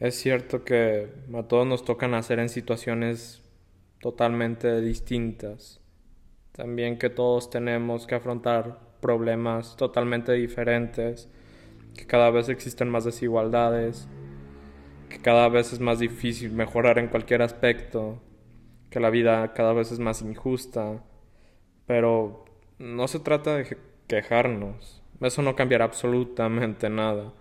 Es 0.00 0.14
cierto 0.14 0.64
que 0.64 1.12
a 1.34 1.42
todos 1.42 1.66
nos 1.66 1.84
toca 1.84 2.08
nacer 2.08 2.38
en 2.38 2.48
situaciones 2.48 3.42
totalmente 4.00 4.80
distintas. 4.80 5.82
También 6.52 6.98
que 6.98 7.10
todos 7.10 7.50
tenemos 7.50 8.06
que 8.06 8.14
afrontar 8.14 8.78
problemas 9.02 9.76
totalmente 9.76 10.32
diferentes, 10.32 11.28
que 11.94 12.06
cada 12.06 12.30
vez 12.30 12.48
existen 12.48 12.88
más 12.88 13.04
desigualdades, 13.04 14.08
que 15.10 15.18
cada 15.20 15.50
vez 15.50 15.74
es 15.74 15.80
más 15.80 15.98
difícil 15.98 16.52
mejorar 16.52 16.98
en 16.98 17.08
cualquier 17.08 17.42
aspecto, 17.42 18.22
que 18.88 19.00
la 19.00 19.10
vida 19.10 19.52
cada 19.52 19.74
vez 19.74 19.92
es 19.92 19.98
más 19.98 20.22
injusta, 20.22 21.04
pero 21.86 22.46
no 22.78 23.06
se 23.06 23.20
trata 23.20 23.56
de 23.56 23.76
quejarnos, 24.06 25.02
eso 25.20 25.42
no 25.42 25.56
cambiará 25.56 25.84
absolutamente 25.84 26.88
nada, 26.88 27.34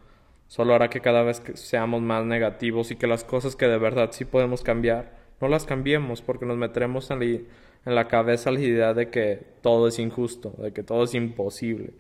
solo 0.49 0.73
hará 0.73 0.89
que 0.89 0.99
cada 0.99 1.21
vez 1.21 1.41
seamos 1.53 2.01
más 2.01 2.25
negativos 2.25 2.89
y 2.89 2.95
que 2.95 3.07
las 3.07 3.23
cosas 3.23 3.55
que 3.55 3.67
de 3.67 3.77
verdad 3.77 4.09
sí 4.11 4.25
podemos 4.25 4.63
cambiar, 4.63 5.15
no 5.39 5.47
las 5.47 5.65
cambiemos 5.65 6.23
porque 6.23 6.47
nos 6.47 6.57
meteremos 6.57 7.11
en 7.11 7.19
la, 7.19 7.25
en 7.25 7.95
la 7.95 8.07
cabeza 8.07 8.51
la 8.51 8.59
idea 8.59 8.93
de 8.95 9.09
que 9.09 9.45
todo 9.61 9.87
es 9.87 9.99
injusto, 9.99 10.55
de 10.57 10.73
que 10.73 10.83
todo 10.83 11.03
es 11.03 11.13
imposible. 11.13 11.93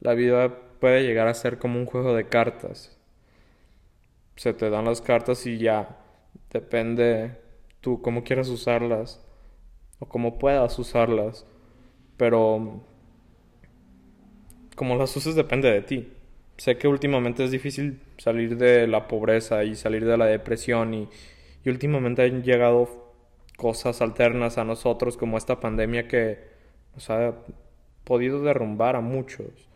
La 0.00 0.12
vida 0.12 0.54
puede 0.78 1.04
llegar 1.04 1.26
a 1.26 1.34
ser 1.34 1.58
como 1.58 1.78
un 1.78 1.86
juego 1.86 2.14
de 2.14 2.28
cartas, 2.28 2.98
se 4.36 4.52
te 4.52 4.68
dan 4.68 4.84
las 4.84 5.00
cartas 5.00 5.46
y 5.46 5.56
ya 5.56 5.98
depende 6.50 7.38
tú 7.80 8.02
cómo 8.02 8.24
quieras 8.24 8.48
usarlas 8.48 9.24
o 10.00 10.06
cómo 10.06 10.38
puedas 10.38 10.78
usarlas, 10.78 11.46
pero 12.18 12.84
como 14.76 14.96
las 14.96 15.16
uses 15.16 15.34
depende 15.34 15.70
de 15.70 15.80
ti. 15.80 16.12
Sé 16.56 16.76
que 16.78 16.88
últimamente 16.88 17.44
es 17.44 17.50
difícil 17.50 18.00
salir 18.18 18.56
de 18.56 18.86
la 18.86 19.08
pobreza 19.08 19.64
y 19.64 19.74
salir 19.74 20.04
de 20.04 20.16
la 20.16 20.26
depresión 20.26 20.94
y, 20.94 21.08
y 21.64 21.70
últimamente 21.70 22.22
han 22.22 22.42
llegado 22.42 23.12
cosas 23.56 24.02
alternas 24.02 24.58
a 24.58 24.64
nosotros 24.64 25.16
como 25.16 25.38
esta 25.38 25.60
pandemia 25.60 26.08
que 26.08 26.38
nos 26.94 27.10
ha 27.10 27.34
podido 28.04 28.42
derrumbar 28.42 28.96
a 28.96 29.00
muchos. 29.00 29.68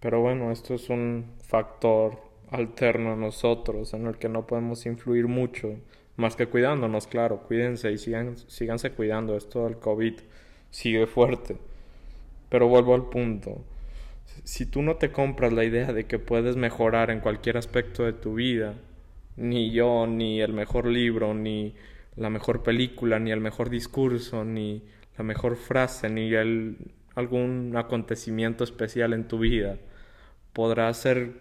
Pero 0.00 0.20
bueno, 0.20 0.50
esto 0.50 0.74
es 0.74 0.88
un 0.90 1.26
factor 1.44 2.18
alterno 2.50 3.12
a 3.12 3.16
nosotros, 3.16 3.94
en 3.94 4.06
el 4.06 4.18
que 4.18 4.28
no 4.28 4.46
podemos 4.46 4.84
influir 4.84 5.28
mucho, 5.28 5.76
más 6.16 6.36
que 6.36 6.46
cuidándonos, 6.46 7.06
claro, 7.06 7.44
cuídense 7.44 7.90
y 7.92 7.98
sigan, 7.98 8.36
síganse 8.36 8.90
cuidando, 8.90 9.36
esto 9.36 9.64
del 9.64 9.78
COVID 9.78 10.14
sigue 10.70 11.06
fuerte. 11.06 11.56
Pero 12.48 12.68
vuelvo 12.68 12.94
al 12.94 13.08
punto, 13.08 13.64
si 14.44 14.66
tú 14.66 14.82
no 14.82 14.96
te 14.96 15.12
compras 15.12 15.52
la 15.52 15.64
idea 15.64 15.92
de 15.92 16.04
que 16.04 16.18
puedes 16.18 16.56
mejorar 16.56 17.10
en 17.10 17.20
cualquier 17.20 17.56
aspecto 17.56 18.04
de 18.04 18.12
tu 18.12 18.34
vida, 18.34 18.74
ni 19.36 19.70
yo, 19.70 20.06
ni 20.06 20.40
el 20.40 20.52
mejor 20.52 20.86
libro, 20.86 21.34
ni 21.34 21.74
la 22.16 22.30
mejor 22.30 22.62
película, 22.62 23.18
ni 23.18 23.30
el 23.30 23.40
mejor 23.40 23.70
discurso, 23.70 24.44
ni 24.44 24.82
la 25.16 25.24
mejor 25.24 25.56
frase, 25.56 26.08
ni 26.10 26.32
el, 26.34 26.76
algún 27.14 27.74
acontecimiento 27.76 28.64
especial 28.64 29.12
en 29.12 29.28
tu 29.28 29.38
vida 29.38 29.78
podrá 30.52 30.88
hacer 30.88 31.40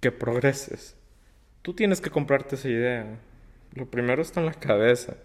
que 0.00 0.12
progreses. 0.12 0.96
Tú 1.62 1.74
tienes 1.74 2.00
que 2.00 2.10
comprarte 2.10 2.54
esa 2.54 2.68
idea. 2.68 3.18
Lo 3.74 3.90
primero 3.90 4.22
está 4.22 4.40
en 4.40 4.46
la 4.46 4.54
cabeza. 4.54 5.16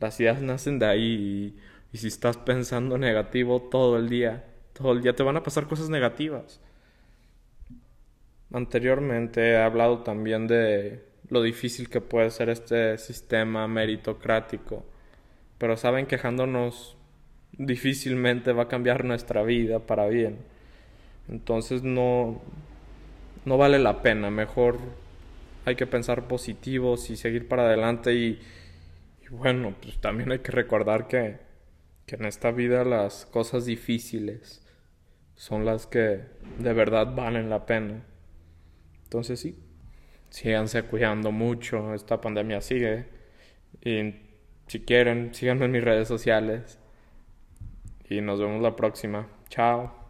Las 0.00 0.18
ideas 0.20 0.40
nacen 0.40 0.78
de 0.78 0.86
ahí 0.86 1.58
y, 1.92 1.98
si 1.98 2.08
estás 2.08 2.36
pensando 2.36 2.98
negativo 2.98 3.62
todo 3.62 3.96
el 3.96 4.08
día, 4.10 4.44
todo 4.76 4.92
el 4.92 5.02
día 5.02 5.16
te 5.16 5.22
van 5.22 5.36
a 5.36 5.42
pasar 5.42 5.66
cosas 5.66 5.88
negativas. 5.88 6.60
Anteriormente 8.52 9.52
he 9.52 9.56
hablado 9.56 10.02
también 10.02 10.46
de 10.46 11.02
lo 11.28 11.42
difícil 11.42 11.88
que 11.88 12.00
puede 12.00 12.30
ser 12.30 12.48
este 12.50 12.98
sistema 12.98 13.66
meritocrático, 13.66 14.84
pero 15.58 15.76
saben 15.76 16.06
quejándonos 16.06 16.96
difícilmente 17.52 18.52
va 18.52 18.64
a 18.64 18.68
cambiar 18.68 19.04
nuestra 19.04 19.42
vida 19.42 19.80
para 19.80 20.06
bien. 20.06 20.38
Entonces 21.28 21.82
no 21.82 22.42
no 23.46 23.56
vale 23.56 23.78
la 23.78 24.02
pena. 24.02 24.30
Mejor 24.30 24.78
hay 25.64 25.76
que 25.76 25.86
pensar 25.86 26.28
positivos 26.28 27.10
y 27.10 27.16
seguir 27.16 27.48
para 27.48 27.62
adelante 27.62 28.14
y, 28.14 28.40
bueno, 29.30 29.74
pues 29.80 29.98
también 29.98 30.30
hay 30.32 30.40
que 30.40 30.52
recordar 30.52 31.08
que, 31.08 31.38
que 32.06 32.16
en 32.16 32.26
esta 32.26 32.50
vida 32.50 32.84
las 32.84 33.26
cosas 33.26 33.64
difíciles 33.64 34.65
son 35.36 35.64
las 35.64 35.86
que 35.86 36.22
de 36.58 36.72
verdad 36.72 37.14
valen 37.14 37.48
la 37.48 37.66
pena. 37.66 38.02
Entonces 39.04 39.38
sí, 39.38 39.58
síganse 40.30 40.82
cuidando 40.82 41.30
mucho, 41.30 41.94
esta 41.94 42.20
pandemia 42.20 42.60
sigue 42.60 43.06
y 43.82 44.16
si 44.66 44.80
quieren, 44.80 45.32
síganme 45.34 45.66
en 45.66 45.72
mis 45.72 45.84
redes 45.84 46.08
sociales 46.08 46.80
y 48.08 48.20
nos 48.20 48.40
vemos 48.40 48.62
la 48.62 48.74
próxima. 48.74 49.28
Chao. 49.48 50.05